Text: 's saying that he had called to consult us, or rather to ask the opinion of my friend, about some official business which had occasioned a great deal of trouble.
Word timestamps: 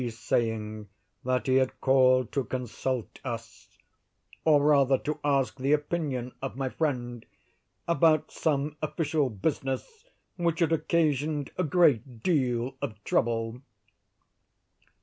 's 0.01 0.17
saying 0.17 0.89
that 1.23 1.45
he 1.45 1.57
had 1.57 1.79
called 1.79 2.31
to 2.31 2.43
consult 2.43 3.19
us, 3.23 3.77
or 4.43 4.59
rather 4.63 4.97
to 4.97 5.19
ask 5.23 5.57
the 5.59 5.73
opinion 5.73 6.31
of 6.41 6.55
my 6.57 6.67
friend, 6.69 7.23
about 7.87 8.31
some 8.31 8.75
official 8.81 9.29
business 9.29 10.09
which 10.37 10.59
had 10.59 10.71
occasioned 10.71 11.51
a 11.55 11.63
great 11.63 12.23
deal 12.23 12.75
of 12.81 12.95
trouble. 13.03 13.61